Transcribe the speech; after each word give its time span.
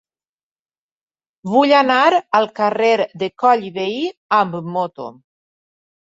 Vull 1.55 1.73
anar 1.79 1.97
al 2.39 2.49
carrer 2.61 2.89
de 3.25 3.31
Coll 3.45 3.69
i 3.69 3.71
Vehí 3.77 4.01
amb 4.41 4.59
moto. 4.79 5.09